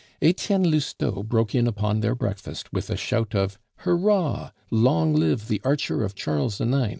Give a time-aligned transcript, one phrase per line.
[0.19, 4.49] Etienne Lousteau broke in upon their breakfast with a shout of "Hurrah!
[4.71, 6.89] Long live _The Archer of Charles IX.